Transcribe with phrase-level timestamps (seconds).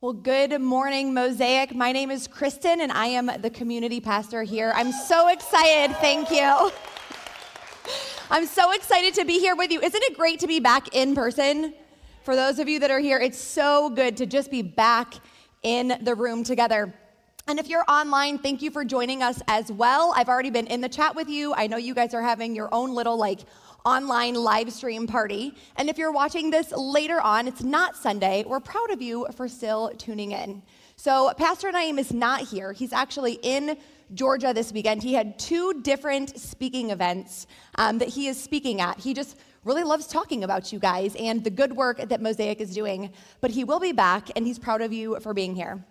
[0.00, 1.74] Well, good morning, Mosaic.
[1.74, 4.70] My name is Kristin, and I am the community pastor here.
[4.76, 5.96] I'm so excited.
[5.96, 6.70] Thank you.
[8.30, 9.80] I'm so excited to be here with you.
[9.80, 11.72] Isn't it great to be back in person?
[12.22, 15.14] For those of you that are here, it's so good to just be back
[15.62, 16.92] in the room together.
[17.46, 20.12] And if you're online, thank you for joining us as well.
[20.16, 21.54] I've already been in the chat with you.
[21.54, 23.40] I know you guys are having your own little like
[23.84, 25.54] online live stream party.
[25.76, 29.46] And if you're watching this later on, it's not Sunday, we're proud of you for
[29.46, 30.62] still tuning in.
[30.96, 32.72] So, Pastor Naeem is not here.
[32.72, 33.76] He's actually in
[34.14, 35.02] Georgia this weekend.
[35.02, 38.98] He had two different speaking events um, that he is speaking at.
[38.98, 42.72] He just really loves talking about you guys and the good work that Mosaic is
[42.72, 43.10] doing.
[43.42, 45.84] But he will be back, and he's proud of you for being here.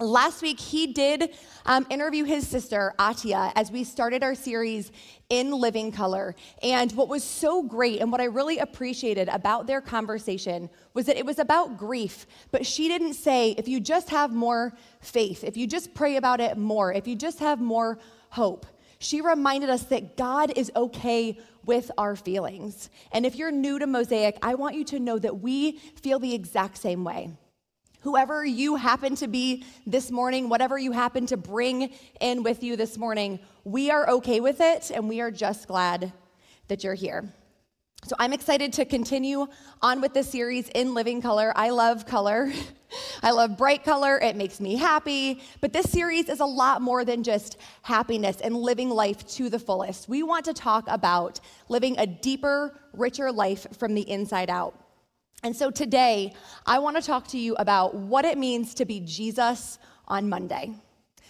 [0.00, 4.92] Last week, he did um, interview his sister, Atia, as we started our series
[5.28, 6.34] in Living Color.
[6.62, 11.18] And what was so great and what I really appreciated about their conversation was that
[11.18, 15.58] it was about grief, but she didn't say, if you just have more faith, if
[15.58, 17.98] you just pray about it more, if you just have more
[18.30, 18.64] hope.
[19.00, 22.88] She reminded us that God is okay with our feelings.
[23.12, 26.34] And if you're new to Mosaic, I want you to know that we feel the
[26.34, 27.32] exact same way.
[28.00, 32.76] Whoever you happen to be this morning, whatever you happen to bring in with you
[32.76, 36.12] this morning, we are okay with it and we are just glad
[36.68, 37.30] that you're here.
[38.04, 39.46] So I'm excited to continue
[39.82, 41.52] on with this series in living color.
[41.54, 42.50] I love color.
[43.22, 44.18] I love bright color.
[44.18, 45.42] It makes me happy.
[45.60, 49.58] But this series is a lot more than just happiness and living life to the
[49.58, 50.08] fullest.
[50.08, 54.74] We want to talk about living a deeper, richer life from the inside out.
[55.42, 56.34] And so today,
[56.66, 60.72] I want to talk to you about what it means to be Jesus on Monday.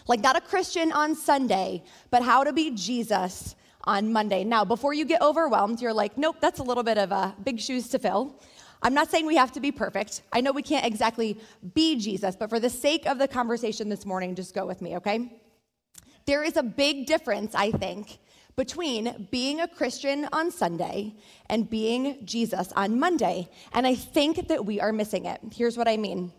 [0.09, 3.55] Like, not a Christian on Sunday, but how to be Jesus
[3.85, 4.43] on Monday.
[4.43, 7.61] Now, before you get overwhelmed, you're like, nope, that's a little bit of a big
[7.61, 8.41] shoes to fill.
[8.83, 10.23] I'm not saying we have to be perfect.
[10.33, 11.39] I know we can't exactly
[11.75, 14.97] be Jesus, but for the sake of the conversation this morning, just go with me,
[14.97, 15.41] okay?
[16.27, 18.19] There is a big difference, I think,
[18.57, 21.15] between being a Christian on Sunday
[21.49, 23.49] and being Jesus on Monday.
[23.73, 25.41] And I think that we are missing it.
[25.53, 26.33] Here's what I mean.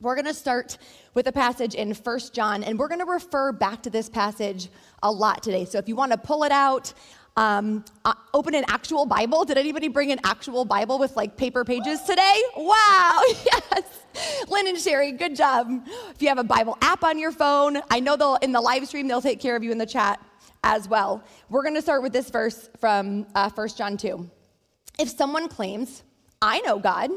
[0.00, 0.78] We're going to start
[1.14, 4.68] with a passage in First John, and we're going to refer back to this passage
[5.02, 5.64] a lot today.
[5.64, 6.92] So if you want to pull it out,
[7.36, 9.44] um, uh, open an actual Bible.
[9.44, 12.42] Did anybody bring an actual Bible with like paper pages today?
[12.56, 13.82] Wow, yes.
[14.48, 15.68] Lynn and Sherry, good job.
[16.10, 18.86] If you have a Bible app on your phone, I know they'll in the live
[18.88, 20.20] stream they'll take care of you in the chat
[20.64, 21.22] as well.
[21.48, 24.28] We're going to start with this verse from uh, 1 John 2.
[24.98, 26.02] If someone claims,
[26.42, 27.10] I know God,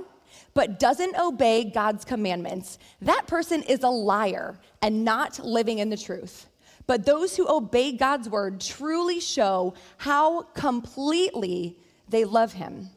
[0.53, 5.97] but doesn't obey God's commandments, that person is a liar and not living in the
[5.97, 6.47] truth.
[6.87, 11.77] But those who obey God's word truly show how completely
[12.09, 12.89] they love him.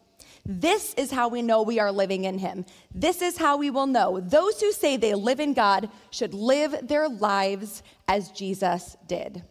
[0.46, 2.66] This is how we know we are living in him.
[2.94, 4.20] This is how we will know.
[4.20, 9.42] Those who say they live in God should live their lives as Jesus did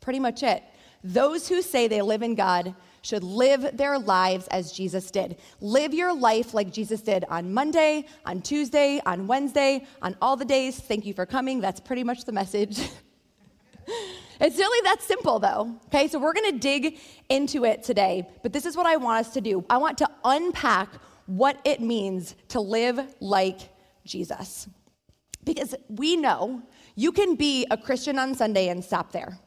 [0.00, 0.62] pretty much it.
[1.04, 5.38] Those who say they live in God should live their lives as Jesus did.
[5.60, 10.44] Live your life like Jesus did on Monday, on Tuesday, on Wednesday, on all the
[10.44, 10.78] days.
[10.78, 11.60] Thank you for coming.
[11.60, 12.78] That's pretty much the message.
[14.40, 15.76] it's really that simple, though.
[15.86, 16.98] Okay, so we're gonna dig
[17.28, 19.64] into it today, but this is what I want us to do.
[19.70, 20.88] I want to unpack
[21.26, 23.60] what it means to live like
[24.04, 24.68] Jesus.
[25.44, 26.62] Because we know
[26.96, 29.38] you can be a Christian on Sunday and stop there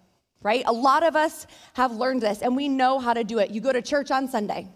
[0.44, 0.64] right?
[0.66, 3.52] A lot of us have learned this and we know how to do it.
[3.52, 4.68] You go to church on Sunday.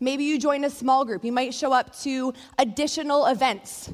[0.00, 1.24] Maybe you join a small group.
[1.24, 3.92] You might show up to additional events.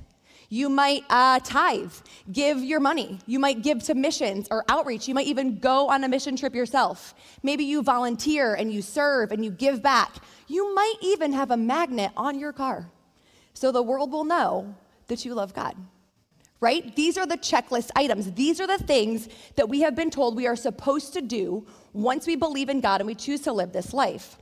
[0.51, 1.93] You might uh, tithe,
[2.31, 3.19] give your money.
[3.27, 5.09] You might give to missions or outreach.
[5.09, 7.15] You might even go on a mission trip yourself.
[7.43, 10.15] Maybe you volunteer and you serve and you give back.
[10.47, 12.91] You might even have a magnet on your car
[13.55, 14.75] so the world will know
[15.07, 15.75] that you love God
[16.61, 16.95] right?
[16.97, 18.33] These are the checklist items.
[18.33, 22.27] These are the things that we have been told we are supposed to do once
[22.27, 24.39] we believe in God and we choose to live this life.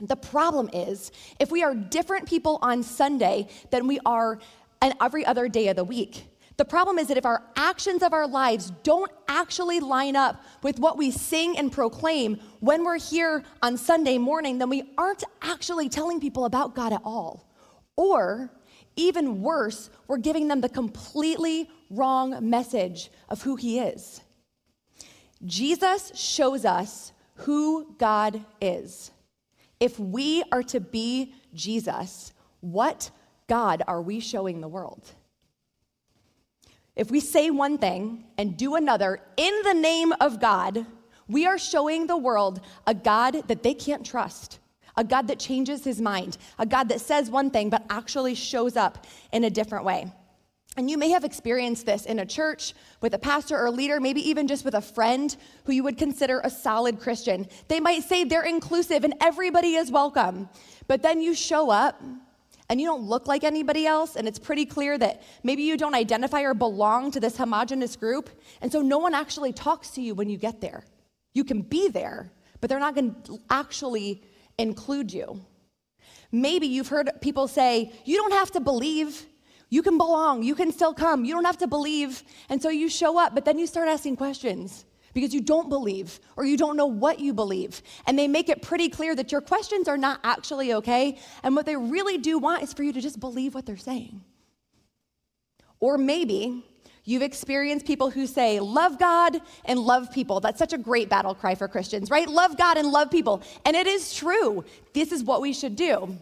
[0.00, 4.40] The problem is, if we are different people on Sunday than we are
[4.82, 6.26] on every other day of the week,
[6.56, 10.78] the problem is that if our actions of our lives don't actually line up with
[10.78, 15.88] what we sing and proclaim when we're here on Sunday morning, then we aren't actually
[15.88, 17.48] telling people about God at all.
[17.96, 18.52] Or,
[18.96, 24.20] even worse, we're giving them the completely wrong message of who He is.
[25.44, 29.10] Jesus shows us who God is.
[29.80, 33.10] If we are to be Jesus, what
[33.48, 35.02] God are we showing the world?
[36.96, 40.86] If we say one thing and do another in the name of God,
[41.28, 44.58] we are showing the world a God that they can't trust,
[44.96, 48.76] a God that changes his mind, a God that says one thing but actually shows
[48.76, 50.12] up in a different way.
[50.76, 54.28] And you may have experienced this in a church with a pastor or leader, maybe
[54.28, 57.46] even just with a friend who you would consider a solid Christian.
[57.68, 60.48] They might say they're inclusive and everybody is welcome,
[60.88, 62.02] but then you show up
[62.68, 65.94] and you don't look like anybody else, and it's pretty clear that maybe you don't
[65.94, 68.30] identify or belong to this homogenous group,
[68.62, 70.82] and so no one actually talks to you when you get there.
[71.34, 74.22] You can be there, but they're not going to actually
[74.58, 75.44] include you.
[76.32, 79.26] Maybe you've heard people say, You don't have to believe.
[79.70, 80.42] You can belong.
[80.42, 81.24] You can still come.
[81.24, 82.22] You don't have to believe.
[82.48, 84.84] And so you show up, but then you start asking questions
[85.14, 87.82] because you don't believe or you don't know what you believe.
[88.06, 91.18] And they make it pretty clear that your questions are not actually okay.
[91.42, 94.22] And what they really do want is for you to just believe what they're saying.
[95.80, 96.64] Or maybe
[97.04, 100.40] you've experienced people who say, love God and love people.
[100.40, 102.28] That's such a great battle cry for Christians, right?
[102.28, 103.42] Love God and love people.
[103.64, 104.64] And it is true.
[104.92, 106.18] This is what we should do.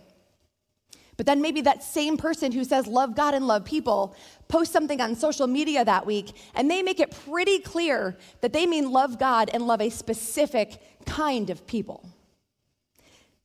[1.17, 4.17] But then maybe that same person who says love God and love people
[4.49, 8.67] posts something on social media that week and they make it pretty clear that they
[8.67, 12.09] mean love God and love a specific kind of people.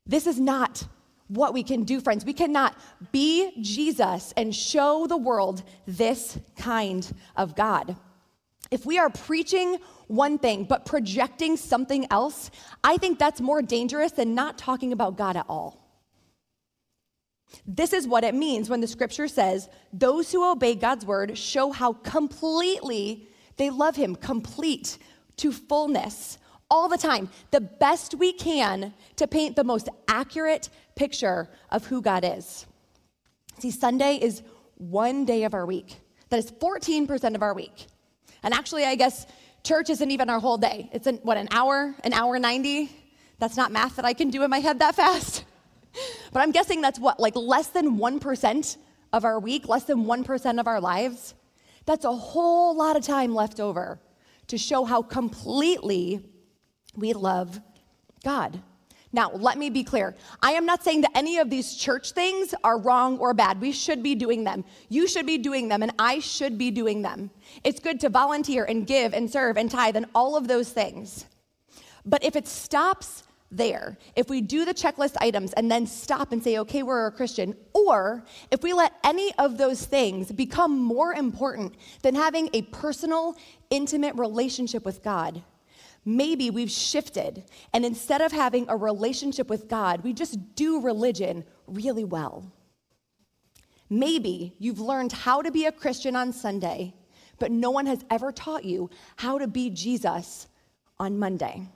[0.06, 0.88] This is not
[1.28, 2.26] what we can do, friends.
[2.26, 2.76] We cannot
[3.12, 7.96] be Jesus and show the world this kind of God.
[8.72, 9.78] If we are preaching
[10.08, 12.52] one thing but projecting something else,
[12.84, 15.84] I think that's more dangerous than not talking about God at all.
[17.66, 21.72] This is what it means when the scripture says, Those who obey God's word show
[21.72, 24.98] how completely they love Him, complete
[25.38, 26.38] to fullness,
[26.70, 32.02] all the time, the best we can to paint the most accurate picture of who
[32.02, 32.66] God is.
[33.60, 34.44] See, Sunday is
[34.76, 35.98] one day of our week.
[36.30, 37.88] That is 14% of our week.
[38.44, 39.26] And actually, I guess
[39.64, 40.90] church isn't even our whole day.
[40.92, 42.92] It's an, what, an hour, an hour 90?
[43.40, 45.44] That's not math that I can do in my head that fast.
[46.32, 48.78] But I'm guessing that's what, like less than 1%
[49.14, 51.34] of our week, less than 1% of our lives?
[51.88, 54.00] That's a whole lot of time left over
[54.48, 56.24] to show how completely
[56.98, 57.60] we love
[58.24, 58.62] God.
[59.14, 60.16] Now, let me be clear.
[60.42, 63.62] I am not saying that any of these church things are wrong or bad.
[63.62, 64.66] We should be doing them.
[64.90, 67.32] You should be doing them, and I should be doing them.
[67.64, 71.26] It's good to volunteer and give and serve and tithe and all of those things.
[72.06, 73.98] But if it stops there.
[74.16, 77.56] If we do the checklist items and then stop and say, okay, we're a Christian,
[77.74, 83.36] or if we let any of those things become more important than having a personal,
[83.70, 85.42] intimate relationship with God,
[86.08, 87.44] maybe we've shifted.
[87.74, 92.50] And instead of having a relationship with God, we just do religion really well.
[93.90, 96.94] Maybe you've learned how to be a Christian on Sunday,
[97.40, 100.48] but no one has ever taught you how to be Jesus
[100.98, 101.68] on Monday.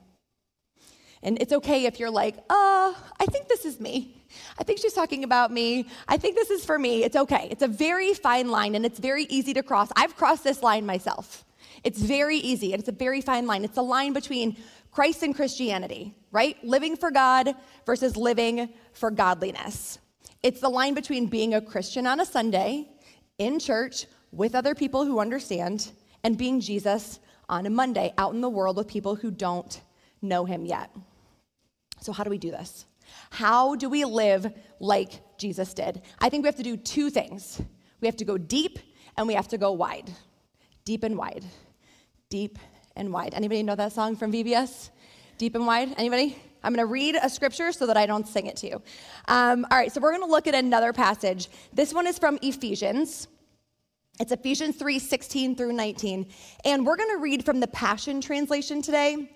[1.22, 4.24] And it's okay if you're like, oh, I think this is me.
[4.58, 5.86] I think she's talking about me.
[6.08, 7.04] I think this is for me.
[7.04, 7.48] It's okay.
[7.50, 9.90] It's a very fine line and it's very easy to cross.
[9.94, 11.44] I've crossed this line myself.
[11.84, 13.64] It's very easy and it's a very fine line.
[13.64, 14.56] It's a line between
[14.90, 16.62] Christ and Christianity, right?
[16.64, 17.54] Living for God
[17.86, 19.98] versus living for godliness.
[20.42, 22.88] It's the line between being a Christian on a Sunday
[23.38, 25.90] in church with other people who understand
[26.24, 29.80] and being Jesus on a Monday out in the world with people who don't
[30.20, 30.90] know him yet.
[32.00, 32.86] So, how do we do this?
[33.30, 36.02] How do we live like Jesus did?
[36.18, 37.60] I think we have to do two things
[38.00, 38.78] we have to go deep
[39.16, 40.10] and we have to go wide.
[40.84, 41.44] Deep and wide.
[42.32, 42.58] Deep
[42.96, 43.34] and wide.
[43.34, 44.88] Anybody know that song from VBS?
[45.36, 45.94] Deep and wide?
[45.98, 46.38] Anybody?
[46.64, 48.82] I'm going to read a scripture so that I don't sing it to you.
[49.28, 51.50] Um, all right, so we're going to look at another passage.
[51.74, 53.28] This one is from Ephesians.
[54.18, 56.26] It's Ephesians 3 16 through 19.
[56.64, 59.30] And we're going to read from the Passion Translation today.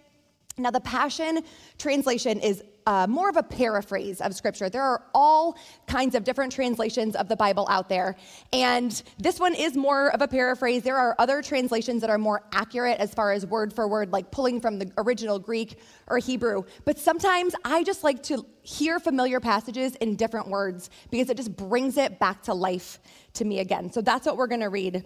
[0.59, 1.43] Now, the Passion
[1.77, 4.71] Translation is uh, more of a paraphrase of Scripture.
[4.71, 8.17] There are all kinds of different translations of the Bible out there,
[8.55, 10.83] and this one is more of a paraphrase.
[10.83, 14.31] There are other translations that are more accurate as far as word for word, like
[14.31, 16.63] pulling from the original Greek or Hebrew.
[16.87, 21.55] But sometimes I just like to hear familiar passages in different words because it just
[21.55, 22.99] brings it back to life
[23.35, 23.93] to me again.
[23.93, 25.05] So that's what we're going to read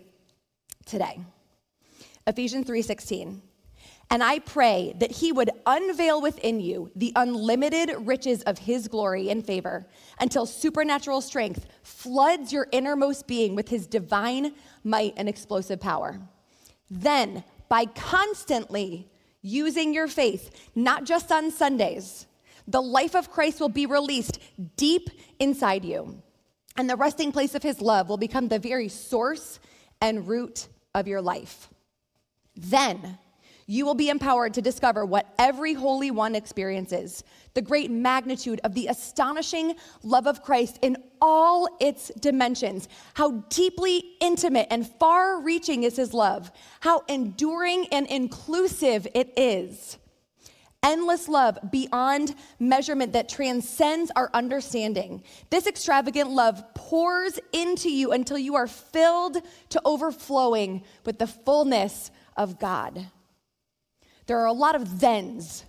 [0.86, 1.18] today.
[2.26, 3.40] Ephesians 3:16.
[4.12, 9.30] And I pray that he would unveil within you the unlimited riches of his glory
[9.30, 9.86] and favor
[10.18, 14.52] until supernatural strength floods your innermost being with his divine
[14.82, 16.20] might and explosive power.
[16.90, 19.08] Then, by constantly
[19.42, 22.26] using your faith, not just on Sundays,
[22.66, 24.40] the life of Christ will be released
[24.76, 26.20] deep inside you.
[26.76, 29.60] And the resting place of his love will become the very source
[30.00, 31.68] and root of your life.
[32.56, 33.18] Then,
[33.70, 37.22] you will be empowered to discover what every Holy One experiences
[37.54, 42.88] the great magnitude of the astonishing love of Christ in all its dimensions.
[43.14, 46.50] How deeply intimate and far reaching is His love,
[46.80, 49.98] how enduring and inclusive it is.
[50.82, 55.22] Endless love beyond measurement that transcends our understanding.
[55.48, 59.36] This extravagant love pours into you until you are filled
[59.68, 63.06] to overflowing with the fullness of God
[64.30, 65.64] there are a lot of thens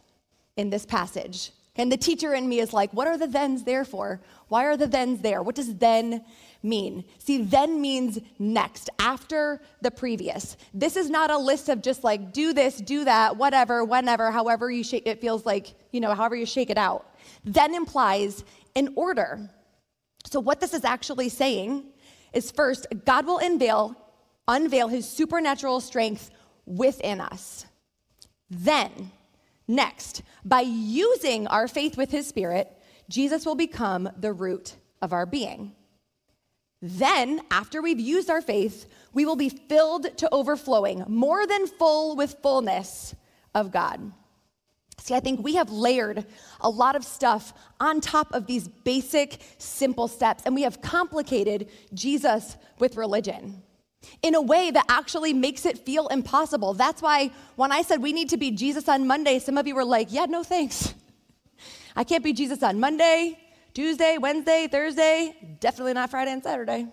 [0.55, 1.51] in this passage.
[1.77, 4.21] And the teacher in me is like, what are the thens there for?
[4.49, 5.41] Why are the thens there?
[5.41, 6.23] What does then
[6.61, 7.03] mean?
[7.17, 10.57] See, then means next, after the previous.
[10.75, 14.69] This is not a list of just like, do this, do that, whatever, whenever, however
[14.69, 17.15] you shake it feels like, you know, however you shake it out.
[17.43, 18.43] Then implies
[18.75, 19.49] an order.
[20.27, 21.85] So, what this is actually saying
[22.31, 23.95] is first, God will unveil,
[24.47, 26.29] unveil his supernatural strength
[26.67, 27.65] within us.
[28.51, 29.11] Then,
[29.65, 32.69] next, by using our faith with his spirit,
[33.09, 35.71] Jesus will become the root of our being.
[36.81, 42.17] Then, after we've used our faith, we will be filled to overflowing, more than full
[42.17, 43.15] with fullness
[43.55, 44.11] of God.
[44.97, 46.25] See, I think we have layered
[46.59, 51.69] a lot of stuff on top of these basic, simple steps, and we have complicated
[51.93, 53.63] Jesus with religion
[54.21, 56.73] in a way that actually makes it feel impossible.
[56.73, 59.75] That's why when I said we need to be Jesus on Monday, some of you
[59.75, 60.93] were like, yeah, no thanks.
[61.95, 63.37] I can't be Jesus on Monday,
[63.73, 66.87] Tuesday, Wednesday, Thursday, definitely not Friday and Saturday.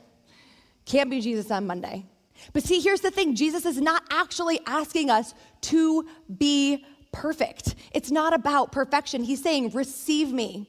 [0.85, 2.07] Can't be Jesus on Monday.
[2.53, 6.07] But see, here's the thing Jesus is not actually asking us to
[6.39, 7.75] be perfect.
[7.93, 9.23] It's not about perfection.
[9.23, 10.69] He's saying, receive me.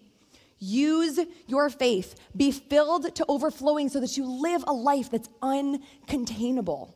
[0.59, 2.15] Use your faith.
[2.35, 6.93] Be filled to overflowing so that you live a life that's uncontainable.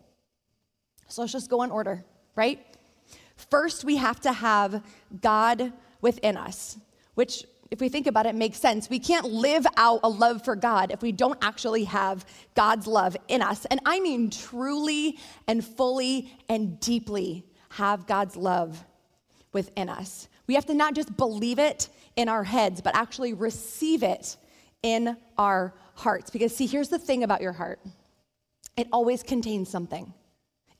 [1.07, 2.03] So let's just go in order,
[2.35, 2.59] right?
[3.35, 4.83] First, we have to have
[5.21, 6.77] God within us,
[7.15, 8.89] which, if we think about it, makes sense.
[8.89, 13.15] We can't live out a love for God if we don't actually have God's love
[13.27, 13.65] in us.
[13.65, 15.17] And I mean truly
[15.47, 18.83] and fully and deeply have God's love
[19.53, 20.27] within us.
[20.47, 24.37] We have to not just believe it in our heads, but actually receive it
[24.81, 26.29] in our hearts.
[26.29, 27.79] Because, see, here's the thing about your heart
[28.75, 30.13] it always contains something.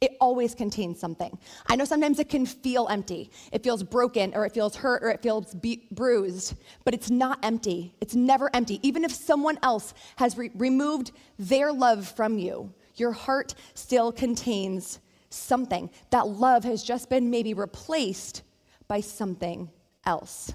[0.01, 1.37] It always contains something.
[1.67, 3.31] I know sometimes it can feel empty.
[3.53, 7.39] It feels broken, or it feels hurt, or it feels be- bruised, but it's not
[7.41, 7.93] empty.
[8.01, 8.81] It's never empty.
[8.85, 14.99] Even if someone else has re- removed their love from you, your heart still contains
[15.29, 15.89] something.
[16.09, 18.41] That love has just been maybe replaced
[18.89, 19.69] by something
[20.05, 20.51] else.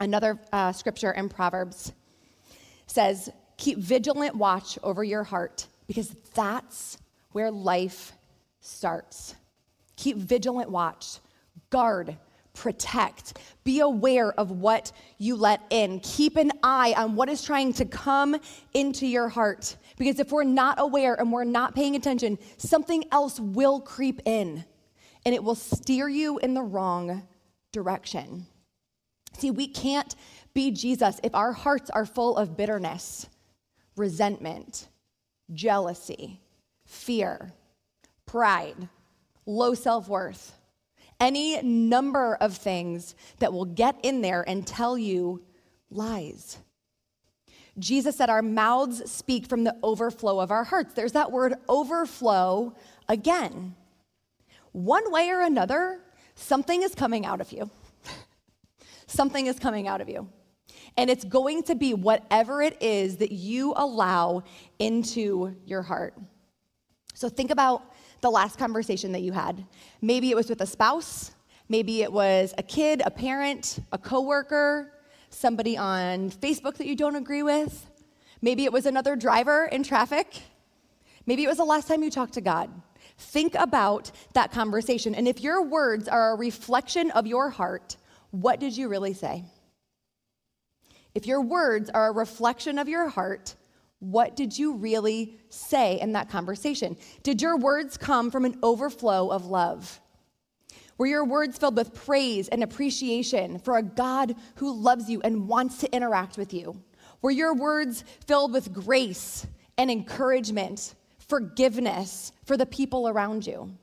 [0.00, 1.92] Another uh, scripture in Proverbs
[2.86, 6.98] says, Keep vigilant watch over your heart because that's
[7.32, 8.12] where life
[8.60, 9.34] starts.
[9.96, 11.20] Keep vigilant watch,
[11.70, 12.16] guard,
[12.52, 13.38] protect.
[13.64, 16.00] Be aware of what you let in.
[16.00, 18.36] Keep an eye on what is trying to come
[18.74, 19.76] into your heart.
[19.96, 24.64] Because if we're not aware and we're not paying attention, something else will creep in
[25.24, 27.26] and it will steer you in the wrong
[27.72, 28.46] direction.
[29.38, 30.14] See, we can't
[30.54, 33.28] be Jesus if our hearts are full of bitterness,
[33.96, 34.88] resentment,
[35.52, 36.40] jealousy,
[36.86, 37.52] fear,
[38.24, 38.88] pride,
[39.44, 40.54] low self worth,
[41.20, 45.42] any number of things that will get in there and tell you
[45.90, 46.58] lies.
[47.78, 50.94] Jesus said, Our mouths speak from the overflow of our hearts.
[50.94, 52.74] There's that word overflow
[53.06, 53.74] again.
[54.72, 56.00] One way or another,
[56.34, 57.70] something is coming out of you
[59.06, 60.28] something is coming out of you.
[60.96, 64.44] And it's going to be whatever it is that you allow
[64.78, 66.14] into your heart.
[67.14, 69.64] So think about the last conversation that you had.
[70.00, 71.32] Maybe it was with a spouse,
[71.68, 74.92] Maybe it was a kid, a parent, a coworker,
[75.30, 77.90] somebody on Facebook that you don't agree with.
[78.40, 80.42] Maybe it was another driver in traffic.
[81.26, 82.70] Maybe it was the last time you talked to God.
[83.18, 85.14] Think about that conversation.
[85.14, 87.96] And if your words are a reflection of your heart,
[88.42, 89.44] what did you really say?
[91.14, 93.54] If your words are a reflection of your heart,
[94.00, 96.96] what did you really say in that conversation?
[97.22, 100.00] Did your words come from an overflow of love?
[100.98, 105.48] Were your words filled with praise and appreciation for a God who loves you and
[105.48, 106.82] wants to interact with you?
[107.22, 109.46] Were your words filled with grace
[109.78, 113.76] and encouragement, forgiveness for the people around you?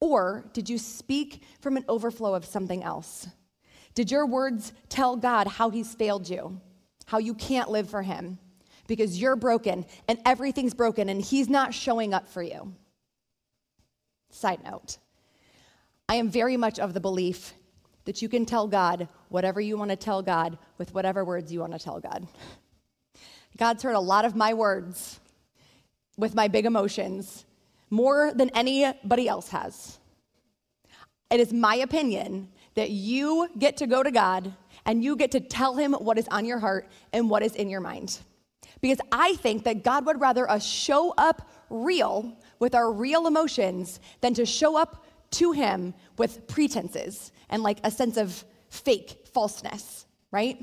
[0.00, 3.28] Or did you speak from an overflow of something else?
[3.94, 6.60] Did your words tell God how He's failed you,
[7.06, 8.38] how you can't live for Him
[8.86, 12.74] because you're broken and everything's broken and He's not showing up for you?
[14.30, 14.98] Side note
[16.08, 17.54] I am very much of the belief
[18.04, 21.60] that you can tell God whatever you want to tell God with whatever words you
[21.60, 22.26] want to tell God.
[23.56, 25.20] God's heard a lot of my words
[26.16, 27.44] with my big emotions
[27.90, 29.98] more than anybody else has.
[31.30, 34.54] It is my opinion that you get to go to God
[34.86, 37.68] and you get to tell him what is on your heart and what is in
[37.68, 38.18] your mind.
[38.80, 44.00] Because I think that God would rather us show up real with our real emotions
[44.20, 50.06] than to show up to him with pretenses and like a sense of fake falseness,
[50.30, 50.60] right?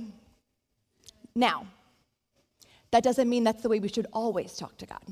[1.36, 1.68] Now,
[2.92, 5.04] that doesn't mean that's the way we should always talk to God.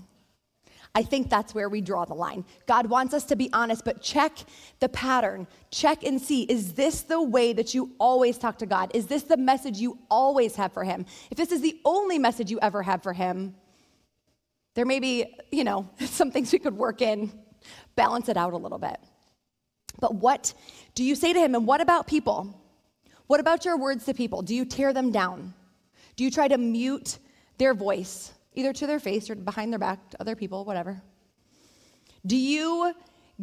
[0.95, 2.45] I think that's where we draw the line.
[2.65, 4.37] God wants us to be honest, but check
[4.79, 5.45] the pattern.
[5.69, 8.91] Check and see is this the way that you always talk to God?
[8.95, 11.05] Is this the message you always have for Him?
[11.29, 13.55] If this is the only message you ever have for Him,
[14.73, 17.31] there may be, you know, some things we could work in,
[17.95, 18.97] balance it out a little bit.
[19.99, 20.53] But what
[20.93, 21.55] do you say to him?
[21.55, 22.61] And what about people?
[23.27, 24.41] What about your words to people?
[24.41, 25.53] Do you tear them down?
[26.15, 27.17] Do you try to mute
[27.57, 31.01] their voice, either to their face or behind their back to other people, whatever?
[32.25, 32.93] Do you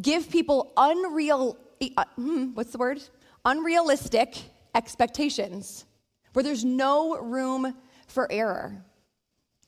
[0.01, 1.57] give people unreal,
[1.97, 3.01] uh, hmm, what's the word?
[3.45, 4.37] Unrealistic
[4.75, 5.85] expectations
[6.33, 7.75] where there's no room
[8.07, 8.83] for error?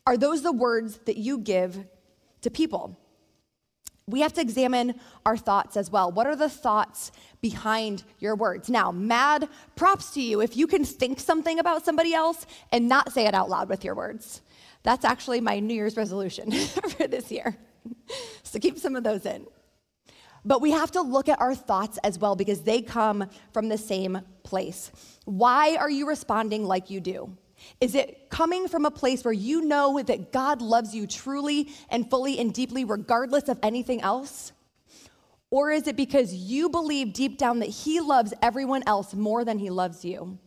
[0.08, 1.86] Are those the words that you give
[2.42, 3.00] to people?
[4.08, 6.12] we have to examine our thoughts as well.
[6.12, 8.70] What are the thoughts behind your words?
[8.70, 13.12] Now, mad props to you if you can think something about somebody else and not
[13.12, 14.42] say it out loud with your words.
[14.86, 16.52] That's actually my New Year's resolution
[16.98, 17.58] for this year.
[18.44, 19.48] so keep some of those in.
[20.46, 23.80] But we have to look at our thoughts as well because they come from the
[23.80, 24.92] same place.
[25.26, 27.36] Why are you responding like you do?
[27.82, 32.08] Is it coming from a place where you know that God loves you truly and
[32.08, 34.52] fully and deeply, regardless of anything else?
[35.50, 39.58] Or is it because you believe deep down that He loves everyone else more than
[39.58, 40.38] He loves you?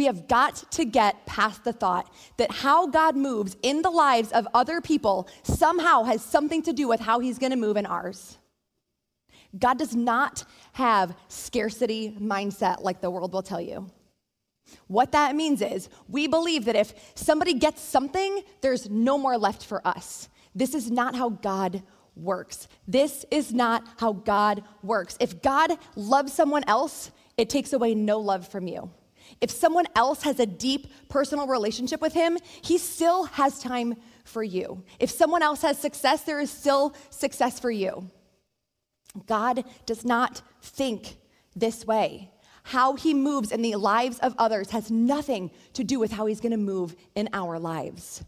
[0.00, 4.32] We have got to get past the thought that how God moves in the lives
[4.32, 8.38] of other people somehow has something to do with how He's gonna move in ours.
[9.58, 13.90] God does not have scarcity mindset like the world will tell you.
[14.86, 19.66] What that means is we believe that if somebody gets something, there's no more left
[19.66, 20.30] for us.
[20.54, 21.82] This is not how God
[22.16, 22.68] works.
[22.88, 25.18] This is not how God works.
[25.20, 28.90] If God loves someone else, it takes away no love from you.
[29.40, 34.42] If someone else has a deep personal relationship with Him, He still has time for
[34.42, 34.84] you.
[34.98, 38.10] If someone else has success, there is still success for you.
[39.26, 41.16] God does not think
[41.56, 42.30] this way
[42.62, 46.40] how he moves in the lives of others has nothing to do with how he's
[46.40, 48.22] going to move in our lives.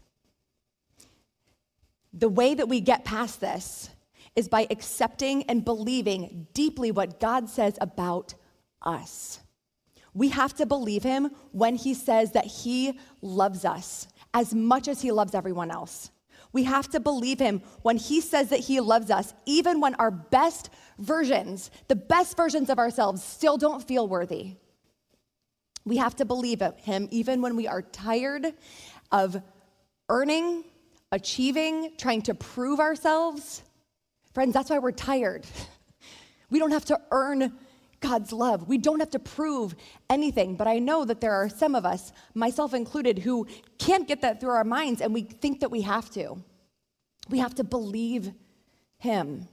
[2.11, 3.89] The way that we get past this
[4.35, 8.33] is by accepting and believing deeply what God says about
[8.81, 9.39] us.
[10.13, 15.01] We have to believe him when he says that he loves us as much as
[15.01, 16.11] he loves everyone else.
[16.51, 20.11] We have to believe him when he says that he loves us, even when our
[20.11, 24.55] best versions, the best versions of ourselves, still don't feel worthy.
[25.83, 28.53] We have to believe him even when we are tired
[29.11, 29.41] of
[30.09, 30.63] earning,
[31.11, 33.63] achieving, trying to prove ourselves.
[34.33, 35.45] Friends, that's why we're tired.
[36.49, 37.51] We don't have to earn
[38.03, 38.67] God's love.
[38.67, 39.75] We don't have to prove
[40.09, 40.55] anything.
[40.55, 43.47] But I know that there are some of us, myself included, who
[43.79, 46.43] can't get that through our minds and we think that we have to.
[47.29, 48.31] We have to believe
[48.97, 49.47] Him,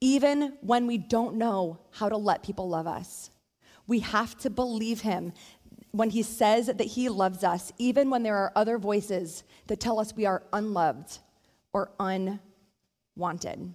[0.00, 3.30] even when we don't know how to let people love us.
[3.86, 5.34] We have to believe Him
[5.92, 10.00] when He says that He loves us, even when there are other voices that tell
[10.00, 11.18] us we are unloved
[11.74, 13.74] or unwanted.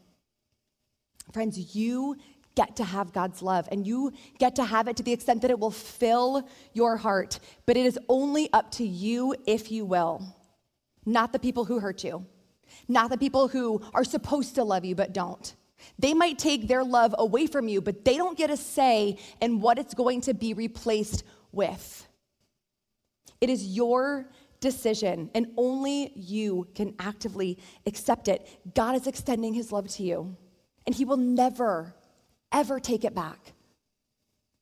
[1.32, 2.18] Friends, you
[2.56, 5.52] get to have God's love and you get to have it to the extent that
[5.52, 7.40] it will fill your heart.
[7.66, 10.36] But it is only up to you if you will,
[11.06, 12.26] not the people who hurt you,
[12.88, 15.56] not the people who are supposed to love you but don't.
[15.98, 19.62] They might take their love away from you, but they don't get a say in
[19.62, 22.08] what it's going to be replaced with.
[23.40, 28.48] It is your decision, and only you can actively accept it.
[28.76, 30.38] God is extending his love to you,
[30.86, 31.96] and he will never,
[32.52, 33.54] ever take it back.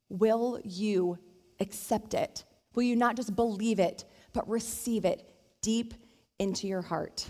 [0.10, 1.18] Will you
[1.60, 2.44] accept it?
[2.74, 5.94] Will you not just believe it, but receive it deep
[6.40, 7.30] into your heart?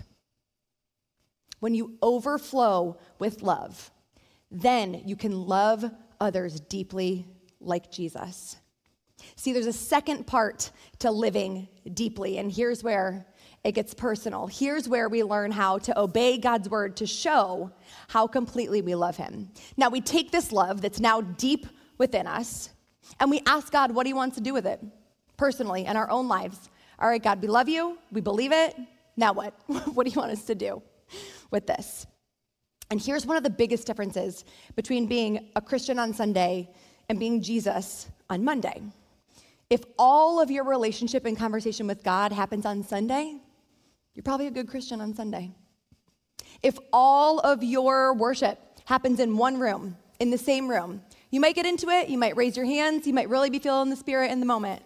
[1.60, 3.90] When you overflow with love,
[4.50, 5.84] then you can love
[6.20, 7.26] others deeply
[7.60, 8.56] like Jesus.
[9.36, 10.70] See, there's a second part
[11.00, 13.26] to living deeply, and here's where
[13.64, 14.46] it gets personal.
[14.46, 17.70] Here's where we learn how to obey God's word to show
[18.08, 19.50] how completely we love Him.
[19.76, 21.66] Now, we take this love that's now deep
[21.98, 22.70] within us,
[23.18, 24.80] and we ask God what He wants to do with it
[25.36, 26.70] personally in our own lives.
[26.98, 28.76] All right, God, we love you, we believe it.
[29.16, 29.54] Now what?
[29.66, 30.82] what do you want us to do?
[31.50, 32.06] with this.
[32.90, 34.44] And here's one of the biggest differences
[34.74, 36.70] between being a Christian on Sunday
[37.08, 38.82] and being Jesus on Monday.
[39.68, 43.36] If all of your relationship and conversation with God happens on Sunday,
[44.14, 45.52] you're probably a good Christian on Sunday.
[46.62, 51.54] If all of your worship happens in one room, in the same room, you might
[51.54, 54.30] get into it, you might raise your hands, you might really be feeling the spirit
[54.30, 54.82] in the moment.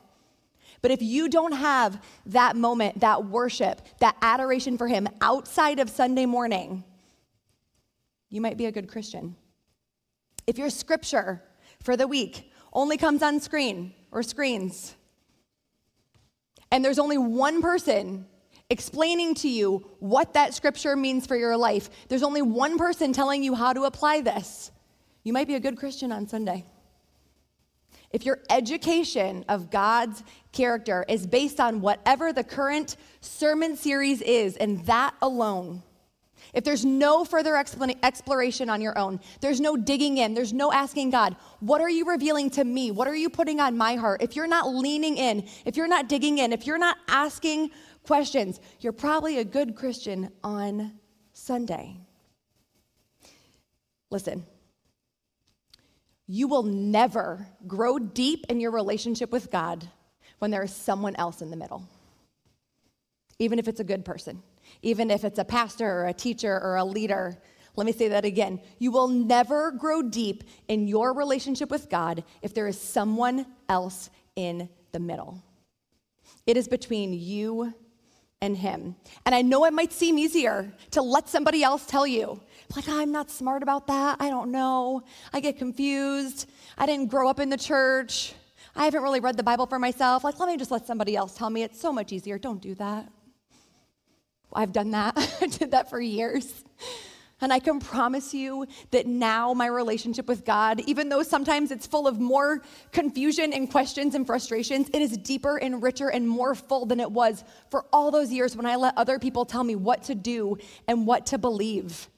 [0.82, 5.88] But if you don't have that moment, that worship, that adoration for Him outside of
[5.88, 6.84] Sunday morning,
[8.28, 9.36] you might be a good Christian.
[10.46, 11.42] If your scripture
[11.82, 14.94] for the week only comes on screen or screens,
[16.70, 18.26] and there's only one person
[18.70, 23.42] explaining to you what that scripture means for your life, there's only one person telling
[23.42, 24.70] you how to apply this,
[25.22, 26.64] you might be a good Christian on Sunday.
[28.10, 30.22] If your education of God's
[30.52, 35.82] character is based on whatever the current sermon series is, and that alone,
[36.54, 41.10] if there's no further exploration on your own, there's no digging in, there's no asking
[41.10, 42.90] God, what are you revealing to me?
[42.90, 44.22] What are you putting on my heart?
[44.22, 47.70] If you're not leaning in, if you're not digging in, if you're not asking
[48.04, 50.92] questions, you're probably a good Christian on
[51.32, 51.96] Sunday.
[54.10, 54.46] Listen,
[56.26, 59.88] you will never grow deep in your relationship with God
[60.38, 61.82] when there is someone else in the middle.
[63.38, 64.42] Even if it's a good person,
[64.82, 67.38] even if it's a pastor or a teacher or a leader.
[67.76, 68.60] Let me say that again.
[68.78, 74.10] You will never grow deep in your relationship with God if there is someone else
[74.36, 75.42] in the middle.
[76.46, 77.74] It is between you
[78.40, 78.94] and Him.
[79.24, 82.40] And I know it might seem easier to let somebody else tell you,
[82.76, 84.18] like, I'm not smart about that.
[84.20, 85.02] I don't know.
[85.32, 86.48] I get confused.
[86.76, 88.34] I didn't grow up in the church.
[88.76, 90.24] I haven't really read the Bible for myself.
[90.24, 91.62] Like, let me just let somebody else tell me.
[91.62, 92.38] It's so much easier.
[92.38, 93.08] Don't do that.
[94.54, 95.14] I've done that.
[95.40, 96.64] I did that for years.
[97.40, 101.86] And I can promise you that now my relationship with God, even though sometimes it's
[101.86, 102.62] full of more
[102.92, 107.10] confusion and questions and frustrations, it is deeper and richer and more full than it
[107.10, 110.56] was for all those years when I let other people tell me what to do
[110.86, 112.08] and what to believe.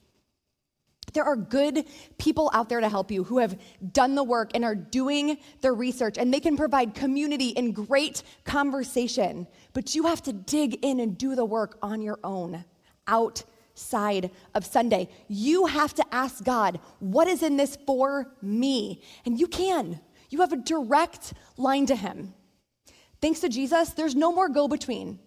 [1.16, 1.86] There are good
[2.18, 3.58] people out there to help you who have
[3.92, 8.22] done the work and are doing the research, and they can provide community and great
[8.44, 9.46] conversation.
[9.72, 12.66] But you have to dig in and do the work on your own
[13.06, 15.08] outside of Sunday.
[15.26, 19.02] You have to ask God, what is in this for me?
[19.24, 19.98] And you can.
[20.28, 22.34] You have a direct line to Him.
[23.22, 25.18] Thanks to Jesus, there's no more go between.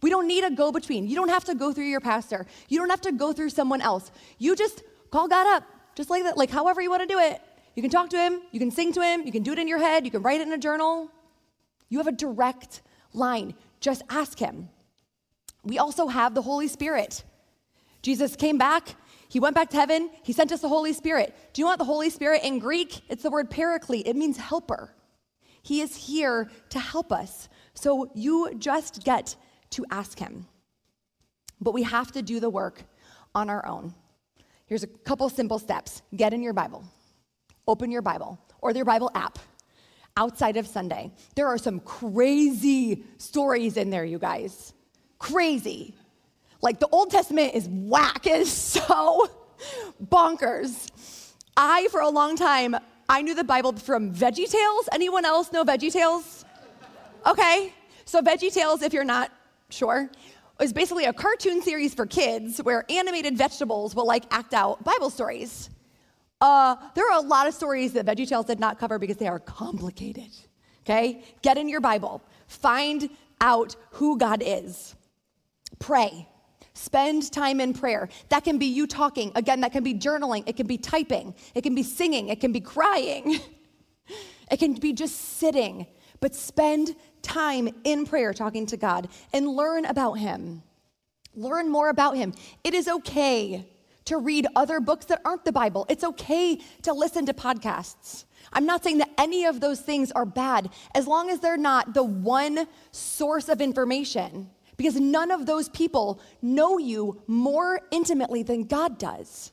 [0.00, 1.06] We don't need a go between.
[1.06, 2.46] You don't have to go through your pastor.
[2.70, 4.10] You don't have to go through someone else.
[4.38, 4.82] You just
[5.14, 5.62] Call God up,
[5.94, 7.40] just like that, like however you want to do it.
[7.76, 9.68] You can talk to Him, you can sing to Him, you can do it in
[9.68, 11.08] your head, you can write it in a journal.
[11.88, 13.54] You have a direct line.
[13.78, 14.70] Just ask Him.
[15.62, 17.22] We also have the Holy Spirit.
[18.02, 18.96] Jesus came back,
[19.28, 21.32] He went back to heaven, He sent us the Holy Spirit.
[21.52, 23.02] Do you want the Holy Spirit in Greek?
[23.08, 24.96] It's the word paraclete, it means helper.
[25.62, 27.48] He is here to help us.
[27.74, 29.36] So you just get
[29.70, 30.48] to ask Him.
[31.60, 32.82] But we have to do the work
[33.32, 33.94] on our own.
[34.66, 36.84] Here's a couple simple steps get in your Bible,
[37.66, 39.38] open your Bible or your Bible app
[40.16, 41.12] outside of Sunday.
[41.34, 44.72] There are some crazy stories in there, you guys.
[45.18, 45.94] Crazy.
[46.62, 49.28] Like the Old Testament is whack, it is so
[50.02, 50.90] bonkers.
[51.56, 52.74] I, for a long time,
[53.08, 54.88] I knew the Bible from Veggie Tales.
[54.92, 56.44] Anyone else know Veggie Tales?
[57.26, 57.72] Okay,
[58.04, 59.30] so Veggie Tales, if you're not
[59.68, 60.10] sure,
[60.60, 65.10] is basically a cartoon series for kids where animated vegetables will like act out Bible
[65.10, 65.70] stories.
[66.40, 69.40] Uh, there are a lot of stories that VeggieTales did not cover because they are
[69.40, 70.30] complicated.
[70.82, 71.24] Okay?
[71.42, 73.08] Get in your Bible, find
[73.40, 74.94] out who God is,
[75.78, 76.28] pray.
[76.76, 78.08] Spend time in prayer.
[78.30, 79.30] That can be you talking.
[79.36, 80.42] Again, that can be journaling.
[80.48, 81.34] It can be typing.
[81.54, 82.30] It can be singing.
[82.30, 83.38] It can be crying.
[84.50, 85.86] It can be just sitting.
[86.20, 90.62] But spend time in prayer talking to God and learn about Him.
[91.34, 92.32] Learn more about Him.
[92.62, 93.68] It is okay
[94.04, 95.86] to read other books that aren't the Bible.
[95.88, 98.24] It's okay to listen to podcasts.
[98.52, 101.94] I'm not saying that any of those things are bad as long as they're not
[101.94, 108.64] the one source of information, because none of those people know you more intimately than
[108.64, 109.52] God does.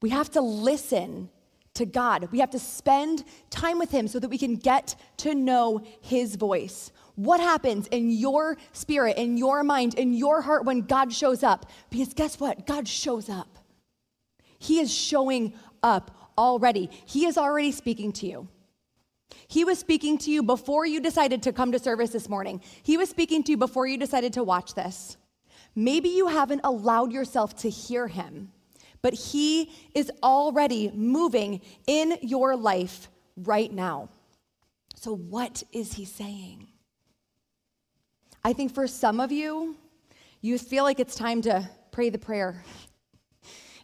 [0.00, 1.30] We have to listen
[1.76, 2.28] to God.
[2.32, 6.36] We have to spend time with Him so that we can get to know His
[6.36, 6.92] voice.
[7.14, 11.70] What happens in your spirit, in your mind, in your heart when God shows up?
[11.88, 12.66] Because guess what?
[12.66, 13.58] God shows up.
[14.58, 16.90] He is showing up already.
[17.06, 18.48] He is already speaking to you.
[19.48, 22.60] He was speaking to you before you decided to come to service this morning.
[22.82, 25.16] He was speaking to you before you decided to watch this.
[25.74, 28.50] Maybe you haven't allowed yourself to hear him,
[29.06, 34.08] but he is already moving in your life right now.
[34.96, 36.66] So, what is he saying?
[38.42, 39.76] I think for some of you,
[40.40, 42.64] you feel like it's time to pray the prayer.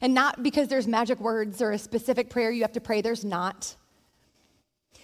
[0.01, 3.25] And not because there's magic words or a specific prayer you have to pray, there's
[3.25, 3.77] not.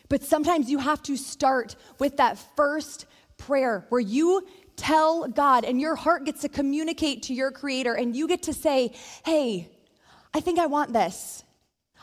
[0.09, 5.81] But sometimes you have to start with that first prayer where you tell God and
[5.81, 8.92] your heart gets to communicate to your creator and you get to say,
[9.24, 9.70] Hey,
[10.35, 11.45] I think I want this.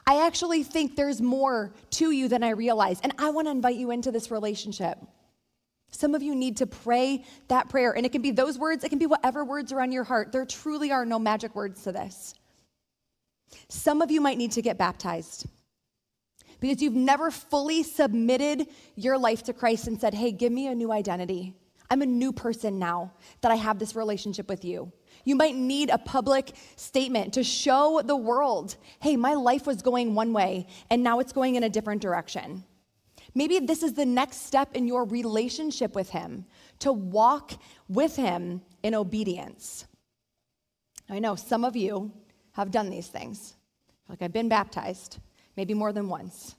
[0.08, 3.76] I actually think there's more to you than I realize, and I want to invite
[3.76, 5.00] you into this relationship.
[5.90, 8.90] Some of you need to pray that prayer, and it can be those words, it
[8.90, 10.32] can be whatever words are on your heart.
[10.32, 12.36] There truly are no magic words to this.
[13.70, 15.48] Some of you might need to get baptized
[16.60, 20.76] because you've never fully submitted your life to Christ and said, Hey, give me a
[20.76, 21.54] new identity.
[21.89, 24.91] I'm a new person now that I have this relationship with you.
[25.24, 30.15] You might need a public statement to show the world, hey, my life was going
[30.15, 32.63] one way and now it's going in a different direction.
[33.34, 36.45] Maybe this is the next step in your relationship with Him
[36.80, 37.52] to walk
[37.89, 39.86] with Him in obedience.
[41.10, 42.12] I know some of you
[42.54, 43.56] have done these things.
[44.08, 45.19] Like I've been baptized,
[45.58, 46.56] maybe more than once.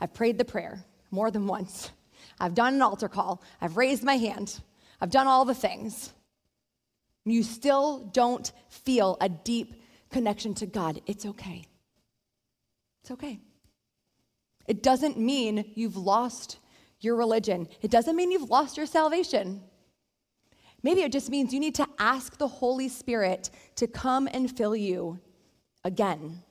[0.00, 1.90] I've prayed the prayer more than once.
[2.40, 3.42] I've done an altar call.
[3.60, 4.60] I've raised my hand.
[5.00, 6.12] I've done all the things.
[7.24, 11.00] You still don't feel a deep connection to God.
[11.06, 11.64] It's okay.
[13.02, 13.40] It's okay.
[14.66, 16.58] It doesn't mean you've lost
[17.00, 19.62] your religion, it doesn't mean you've lost your salvation.
[20.82, 24.76] Maybe it just means you need to ask the Holy Spirit to come and fill
[24.76, 25.18] you
[25.84, 26.42] again.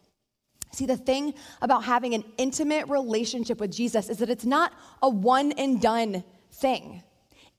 [0.72, 5.10] See, the thing about having an intimate relationship with Jesus is that it's not a
[5.10, 7.04] one and done thing.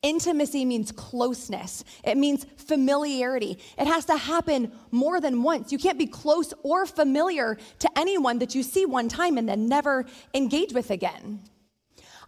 [0.01, 1.83] Intimacy means closeness.
[2.03, 3.59] It means familiarity.
[3.77, 5.71] It has to happen more than once.
[5.71, 9.67] You can't be close or familiar to anyone that you see one time and then
[9.67, 11.41] never engage with again.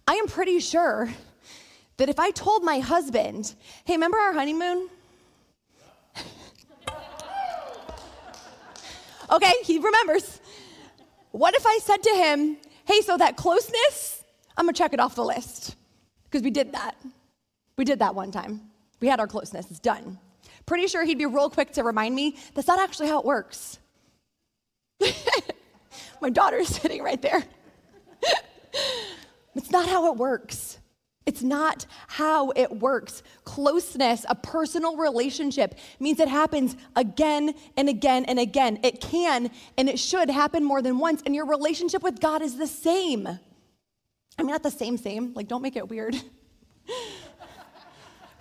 [0.08, 1.10] I am pretty sure
[1.98, 4.90] that if I told my husband, hey, remember our honeymoon?
[9.32, 10.42] okay, he remembers.
[11.34, 14.24] What if I said to him, hey, so that closeness,
[14.56, 15.76] I'm gonna check it off the list
[16.26, 16.96] because we did that.
[17.76, 18.62] We did that one time.
[19.02, 20.20] We had our closeness, it's done.
[20.68, 23.80] Pretty sure he'd be real quick to remind me that's not actually how it works.
[26.22, 27.44] My daughter's sitting right there.
[29.56, 30.78] it's not how it works.
[31.26, 33.24] It's not how it works.
[33.46, 38.80] Closeness, a personal relationship, means it happens again and again and again.
[38.84, 42.58] It can and it should happen more than once, and your relationship with God is
[42.58, 43.28] the same.
[43.28, 46.16] I mean, not the same, same, like, don't make it weird.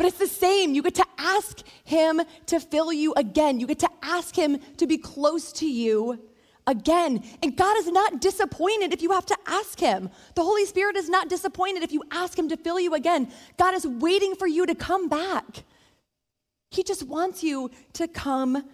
[0.02, 0.74] But it's the same.
[0.74, 3.60] You get to ask Him to fill you again.
[3.60, 6.18] You get to ask Him to be close to you
[6.66, 7.22] again.
[7.42, 10.10] And God is not disappointed if you have to ask Him.
[10.34, 13.30] The Holy Spirit is not disappointed if you ask Him to fill you again.
[13.58, 15.64] God is waiting for you to come back.
[16.70, 18.64] He just wants you to come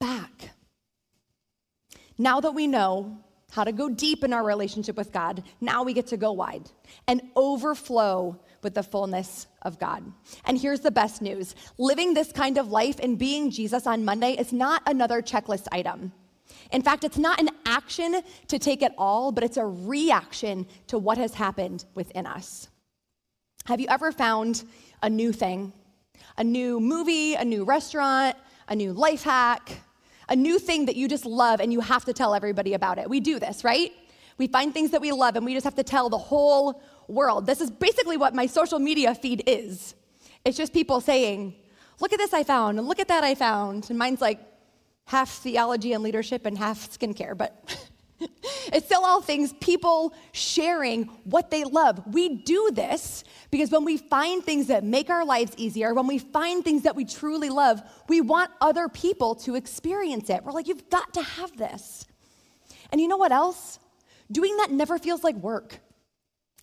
[0.00, 0.50] back.
[2.18, 3.18] Now that we know
[3.50, 6.68] how to go deep in our relationship with God, now we get to go wide
[7.06, 10.02] and overflow with the fullness of God.
[10.44, 14.32] And here's the best news living this kind of life and being Jesus on Monday
[14.32, 16.12] is not another checklist item.
[16.72, 20.98] In fact, it's not an action to take it all, but it's a reaction to
[20.98, 22.68] what has happened within us.
[23.66, 24.64] Have you ever found
[25.02, 25.72] a new thing?
[26.36, 28.36] A new movie, a new restaurant,
[28.68, 29.80] a new life hack,
[30.28, 33.08] a new thing that you just love and you have to tell everybody about it.
[33.08, 33.92] We do this, right?
[34.38, 37.46] We find things that we love and we just have to tell the whole world.
[37.46, 39.94] This is basically what my social media feed is.
[40.44, 41.54] It's just people saying,
[42.00, 43.88] Look at this I found, look at that I found.
[43.88, 44.40] And mine's like
[45.06, 47.86] half theology and leadership and half skincare, but
[48.72, 52.02] it's still all things people sharing what they love.
[52.06, 56.18] We do this because when we find things that make our lives easier, when we
[56.18, 60.42] find things that we truly love, we want other people to experience it.
[60.42, 62.06] We're like, You've got to have this.
[62.90, 63.78] And you know what else?
[64.30, 65.78] Doing that never feels like work.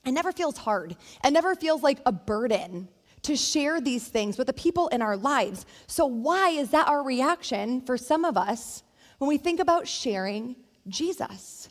[0.06, 0.96] It never feels hard.
[1.24, 2.88] It never feels like a burden
[3.24, 5.66] to share these things with the people in our lives.
[5.88, 8.84] So, why is that our reaction for some of us
[9.20, 10.56] when we think about sharing
[10.88, 11.70] Jesus?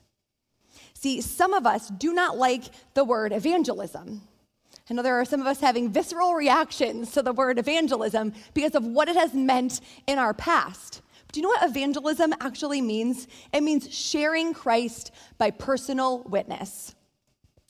[0.95, 4.23] See, some of us do not like the word evangelism.
[4.91, 8.75] I know there are some of us having visceral reactions to the word evangelism because
[8.75, 11.01] of what it has meant in our past.
[11.31, 13.29] Do you know what evangelism actually means?
[13.53, 16.97] It means sharing Christ by personal witness.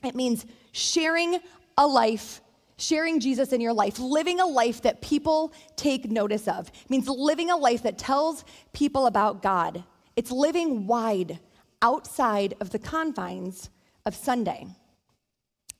[0.02, 1.38] It means sharing
[1.76, 2.40] a life,
[2.80, 6.70] sharing Jesus in your life, living a life that people take notice of.
[6.88, 9.84] Means living a life that tells people about God.
[10.16, 11.38] It's living wide
[11.82, 13.70] outside of the confines
[14.06, 14.66] of Sunday.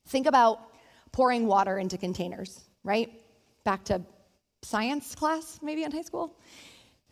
[0.09, 0.61] Think about
[1.13, 3.11] pouring water into containers, right?
[3.65, 4.03] Back to
[4.63, 6.37] science class, maybe in high school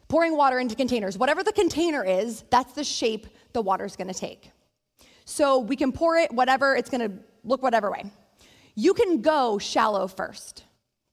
[0.08, 1.16] pouring water into containers.
[1.16, 4.50] Whatever the container is, that's the shape the water's gonna take.
[5.24, 7.12] So we can pour it whatever, it's gonna
[7.44, 8.10] look whatever way.
[8.78, 10.62] You can go shallow first.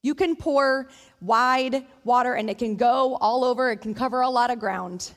[0.04, 0.88] You can pour
[1.20, 5.12] wide water and it can go all over, it can cover a lot of ground,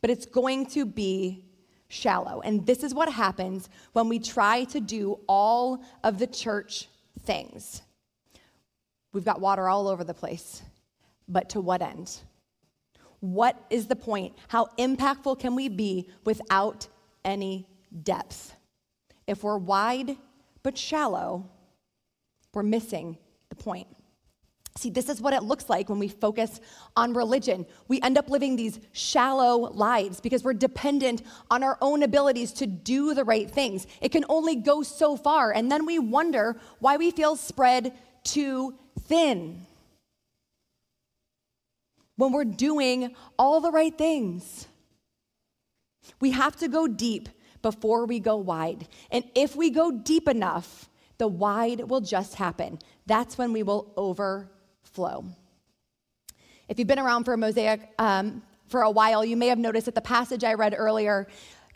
[0.00, 1.44] but it's going to be
[1.86, 2.40] shallow.
[2.40, 6.88] And this is what happens when we try to do all of the church
[7.20, 7.82] things.
[9.12, 10.60] We've got water all over the place,
[11.28, 12.18] but to what end?
[13.20, 14.34] What is the point?
[14.48, 16.88] How impactful can we be without
[17.24, 17.68] any
[18.02, 18.56] depth?
[19.28, 20.16] If we're wide
[20.64, 21.48] but shallow,
[22.54, 23.86] we're missing the point.
[24.76, 26.58] See, this is what it looks like when we focus
[26.96, 27.66] on religion.
[27.88, 32.66] We end up living these shallow lives because we're dependent on our own abilities to
[32.66, 33.86] do the right things.
[34.00, 37.92] It can only go so far, and then we wonder why we feel spread
[38.24, 39.66] too thin
[42.16, 44.66] when we're doing all the right things.
[46.20, 47.28] We have to go deep
[47.60, 48.88] before we go wide.
[49.10, 50.88] And if we go deep enough,
[51.22, 52.80] the wide will just happen.
[53.06, 55.24] That's when we will overflow.
[56.68, 59.86] If you've been around for a mosaic um, for a while, you may have noticed
[59.86, 61.28] that the passage I read earlier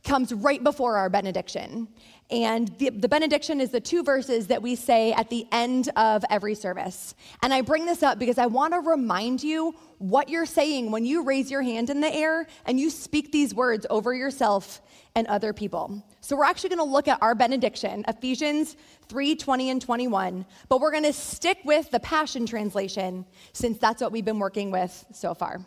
[0.07, 1.89] comes right before our benediction.
[2.31, 6.25] And the, the, benediction is the two verses that we say at the end of
[6.29, 7.15] every service.
[7.41, 11.07] And I bring this up because I want to remind you what you're saying when
[11.07, 14.81] you raise your hand in the air and you speak these words over yourself
[15.15, 16.03] and other people.
[16.21, 18.77] So we're actually going to look at our benediction, Ephesians
[19.09, 24.03] 3 20 and 21, but we're going to stick with the Passion Translation since that's
[24.03, 25.61] what we've been working with so far.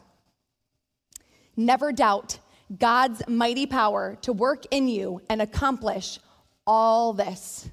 [1.56, 2.39] Never doubt
[2.78, 6.20] God's mighty power to work in you and accomplish
[6.68, 7.70] all this.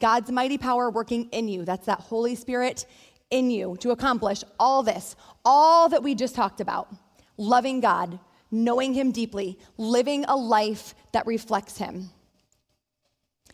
[0.00, 1.64] God's mighty power working in you.
[1.64, 2.86] That's that Holy Spirit
[3.30, 6.94] in you to accomplish all this, all that we just talked about.
[7.36, 12.10] Loving God, knowing Him deeply, living a life that reflects Him.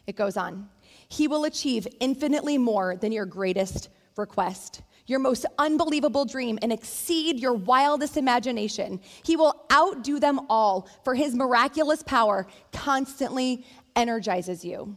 [0.06, 0.68] It goes on.
[1.08, 7.38] He will achieve infinitely more than your greatest request, your most unbelievable dream, and exceed
[7.38, 9.00] your wildest imagination.
[9.24, 13.64] He will outdo them all, for his miraculous power constantly
[13.96, 14.96] energizes you.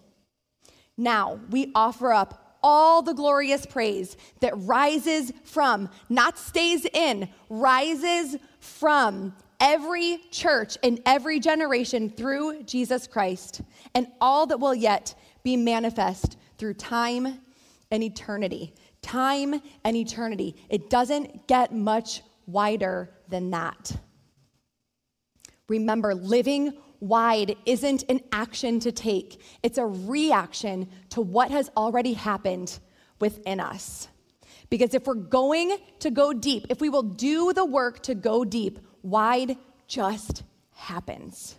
[0.97, 8.35] Now, we offer up all the glorious praise that rises from, not stays in, rises
[8.59, 13.61] from every church in every generation through Jesus Christ,
[13.95, 17.39] and all that will yet be manifest through time
[17.89, 18.73] and eternity.
[19.01, 20.55] Time and eternity.
[20.69, 23.91] It doesn't get much wider than that.
[25.71, 32.11] Remember, living wide isn't an action to take, it's a reaction to what has already
[32.11, 32.77] happened
[33.21, 34.09] within us.
[34.69, 38.43] Because if we're going to go deep, if we will do the work to go
[38.43, 39.55] deep, wide
[39.87, 40.43] just
[40.75, 41.55] happens.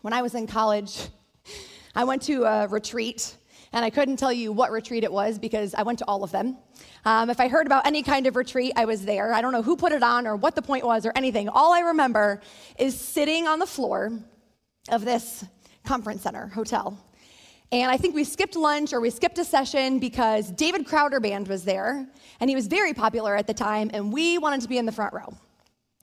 [0.00, 1.06] When I was in college,
[1.94, 3.36] I went to a retreat
[3.74, 6.32] and I couldn't tell you what retreat it was because I went to all of
[6.32, 6.56] them.
[7.04, 9.32] Um, if I heard about any kind of retreat, I was there.
[9.32, 11.48] I don't know who put it on or what the point was or anything.
[11.48, 12.40] All I remember
[12.78, 14.12] is sitting on the floor
[14.90, 15.44] of this
[15.84, 16.98] conference center hotel.
[17.72, 21.46] And I think we skipped lunch or we skipped a session because David Crowder Band
[21.46, 22.06] was there,
[22.40, 24.92] and he was very popular at the time, and we wanted to be in the
[24.92, 25.32] front row.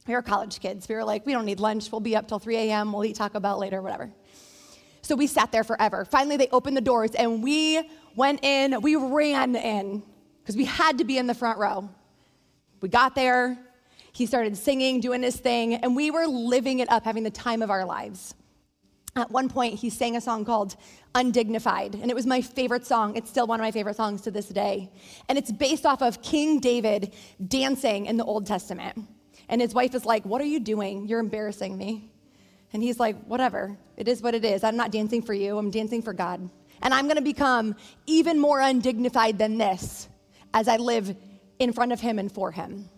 [0.08, 0.88] We were college kids.
[0.88, 1.92] We were like, we don't need lunch.
[1.92, 2.94] We'll be up till 3 a.m.
[2.94, 4.10] We'll eat Taco Bell later, whatever.
[5.02, 6.06] So we sat there forever.
[6.06, 8.82] Finally, they opened the doors and we went in.
[8.82, 10.04] We ran in
[10.48, 11.90] because we had to be in the front row.
[12.80, 13.60] We got there.
[14.14, 17.62] He started singing, doing his thing, and we were living it up, having the time
[17.62, 18.34] of our lives.
[19.18, 20.78] At one point, he sang a song called
[21.16, 23.18] Undignified, and it was my favorite song.
[23.18, 24.90] It's still one of my favorite songs to this day.
[25.28, 27.14] And it's based off of King David
[27.46, 28.98] dancing in the Old Testament.
[29.50, 31.10] And his wife is like, What are you doing?
[31.10, 32.10] You're embarrassing me.
[32.72, 33.78] And he's like, Whatever.
[33.98, 34.64] It is what it is.
[34.64, 36.50] I'm not dancing for you, I'm dancing for God.
[36.82, 37.76] And I'm gonna become
[38.06, 40.08] even more undignified than this
[40.58, 41.16] as I live
[41.60, 42.90] in front of him and for him.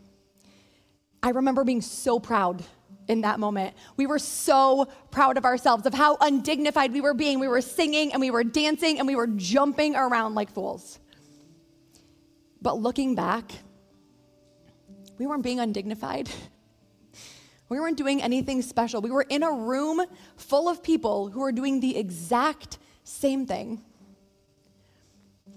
[1.22, 2.64] I remember being so proud
[3.10, 3.76] in that moment.
[3.98, 7.38] We were so proud of ourselves, of how undignified we were being.
[7.38, 11.00] We were singing and we were dancing and we were jumping around like fools.
[12.62, 13.52] But looking back,
[15.18, 16.30] we weren't being undignified.
[17.68, 19.02] We weren't doing anything special.
[19.02, 20.02] We were in a room
[20.38, 23.84] full of people who were doing the exact same thing.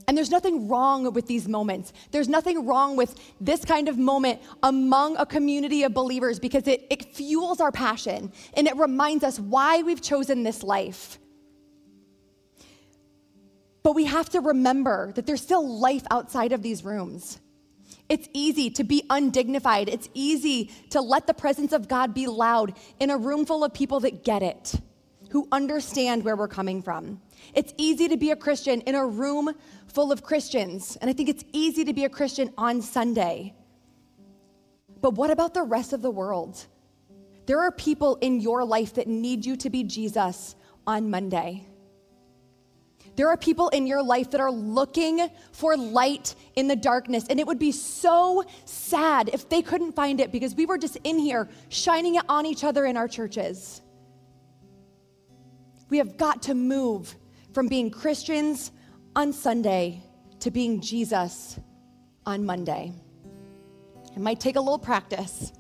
[0.09, 1.93] And there's nothing wrong with these moments.
[2.11, 6.87] There's nothing wrong with this kind of moment among a community of believers because it,
[6.91, 11.19] it fuels our passion and it reminds us why we've chosen this life.
[13.83, 17.41] But we have to remember that there's still life outside of these rooms.
[18.09, 19.89] It's easy to be undignified.
[19.89, 23.73] It's easy to let the presence of God be loud in a room full of
[23.73, 24.75] people that get it,
[25.31, 27.21] who understand where we're coming from.
[27.55, 29.51] It's easy to be a Christian in a room
[29.87, 33.55] full of Christians, and I think it's easy to be a Christian on Sunday.
[35.01, 36.65] But what about the rest of the world?
[37.47, 40.55] There are people in your life that need you to be Jesus
[40.87, 41.67] on Monday.
[43.15, 47.39] There are people in your life that are looking for light in the darkness, and
[47.39, 51.19] it would be so sad if they couldn't find it because we were just in
[51.19, 53.83] here shining it on each other in our churches.
[55.91, 57.15] We have got to move
[57.53, 58.73] from being Christians
[59.15, 60.03] on Sunday
[60.41, 61.59] to being Jesus
[62.25, 62.93] on Monday.
[64.15, 65.53] It might take a little practice,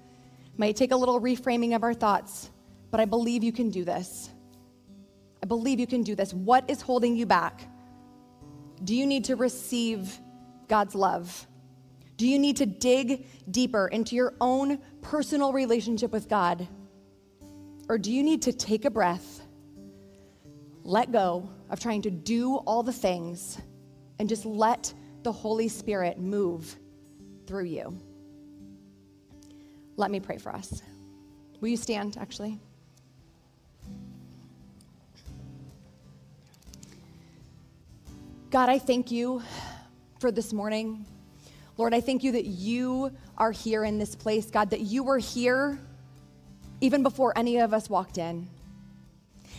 [0.56, 2.50] might take a little reframing of our thoughts,
[2.90, 4.30] but I believe you can do this.
[5.42, 6.32] I believe you can do this.
[6.32, 7.68] What is holding you back?
[8.84, 10.18] Do you need to receive
[10.68, 11.46] God's love?
[12.16, 16.68] Do you need to dig deeper into your own personal relationship with God?
[17.88, 19.41] Or do you need to take a breath,
[20.84, 23.58] let go, of trying to do all the things
[24.18, 26.76] and just let the Holy Spirit move
[27.46, 27.96] through you.
[29.96, 30.82] Let me pray for us.
[31.60, 32.58] Will you stand, actually?
[38.50, 39.42] God, I thank you
[40.18, 41.06] for this morning.
[41.78, 45.18] Lord, I thank you that you are here in this place, God, that you were
[45.18, 45.78] here
[46.80, 48.48] even before any of us walked in.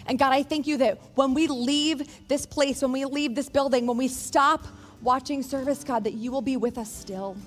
[0.08, 3.50] And God, I thank you that when we leave this place, when we leave this
[3.50, 4.66] building, when we stop
[5.02, 7.38] watching service, God, that you will be with us still.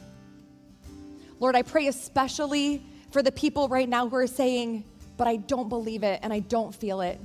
[1.38, 4.84] Lord, I pray especially for the people right now who are saying,
[5.16, 7.20] but I don't believe it and I don't feel it.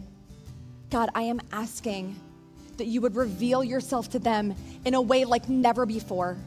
[0.90, 2.16] God, I am asking
[2.78, 4.56] that you would reveal yourself to them
[4.86, 6.38] in a way like never before.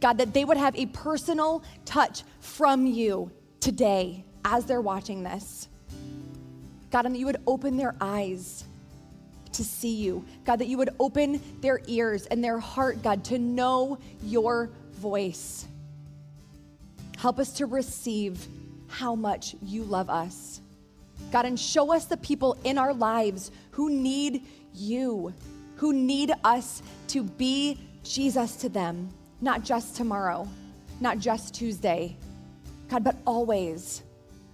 [0.00, 5.68] God, that they would have a personal touch from you today as they're watching this.
[6.90, 8.64] God, and that you would open their eyes
[9.52, 10.24] to see you.
[10.44, 15.66] God, that you would open their ears and their heart, God, to know your voice.
[17.16, 18.46] Help us to receive
[18.88, 20.60] how much you love us.
[21.30, 25.32] God, and show us the people in our lives who need you,
[25.76, 29.10] who need us to be Jesus to them,
[29.40, 30.48] not just tomorrow,
[31.00, 32.16] not just Tuesday,
[32.88, 34.02] God, but always,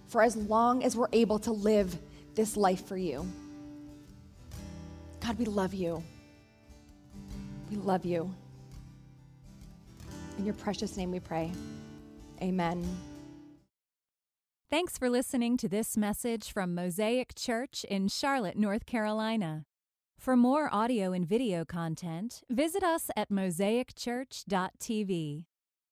[0.08, 1.96] for as long as we're able to live
[2.36, 3.26] this life for you.
[5.20, 6.02] God, we love you.
[7.70, 8.32] We love you.
[10.38, 11.50] In your precious name we pray.
[12.40, 12.86] Amen.
[14.70, 19.64] Thanks for listening to this message from Mosaic Church in Charlotte, North Carolina.
[20.18, 25.44] For more audio and video content, visit us at mosaicchurch.tv.